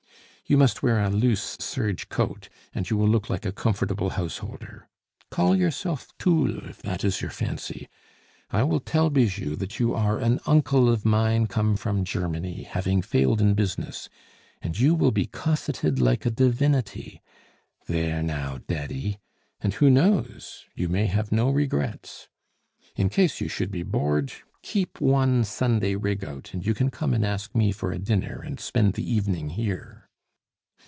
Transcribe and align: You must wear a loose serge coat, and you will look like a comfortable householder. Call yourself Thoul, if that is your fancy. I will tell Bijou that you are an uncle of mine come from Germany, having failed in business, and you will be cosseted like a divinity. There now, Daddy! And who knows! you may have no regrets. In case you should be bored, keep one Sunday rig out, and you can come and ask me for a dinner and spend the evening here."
You 0.47 0.57
must 0.57 0.83
wear 0.83 0.99
a 0.99 1.09
loose 1.09 1.55
serge 1.61 2.09
coat, 2.09 2.49
and 2.75 2.89
you 2.89 2.97
will 2.97 3.07
look 3.07 3.29
like 3.29 3.45
a 3.45 3.53
comfortable 3.53 4.09
householder. 4.09 4.89
Call 5.29 5.55
yourself 5.55 6.09
Thoul, 6.19 6.67
if 6.67 6.81
that 6.81 7.05
is 7.05 7.21
your 7.21 7.31
fancy. 7.31 7.87
I 8.49 8.63
will 8.63 8.81
tell 8.81 9.09
Bijou 9.09 9.55
that 9.55 9.79
you 9.79 9.93
are 9.95 10.17
an 10.17 10.41
uncle 10.45 10.89
of 10.89 11.05
mine 11.05 11.47
come 11.47 11.77
from 11.77 12.03
Germany, 12.03 12.63
having 12.63 13.01
failed 13.01 13.39
in 13.39 13.53
business, 13.53 14.09
and 14.61 14.77
you 14.77 14.93
will 14.93 15.11
be 15.11 15.25
cosseted 15.25 15.99
like 16.01 16.25
a 16.25 16.29
divinity. 16.29 17.21
There 17.87 18.21
now, 18.21 18.57
Daddy! 18.67 19.19
And 19.61 19.75
who 19.75 19.89
knows! 19.89 20.65
you 20.75 20.89
may 20.89 21.05
have 21.05 21.31
no 21.31 21.49
regrets. 21.49 22.27
In 22.97 23.07
case 23.07 23.39
you 23.39 23.47
should 23.47 23.71
be 23.71 23.83
bored, 23.83 24.33
keep 24.63 24.99
one 24.99 25.45
Sunday 25.45 25.95
rig 25.95 26.25
out, 26.25 26.53
and 26.53 26.65
you 26.65 26.73
can 26.73 26.89
come 26.91 27.13
and 27.13 27.25
ask 27.25 27.55
me 27.55 27.71
for 27.71 27.93
a 27.93 27.99
dinner 27.99 28.41
and 28.45 28.59
spend 28.59 28.95
the 28.95 29.09
evening 29.09 29.51
here." 29.51 30.09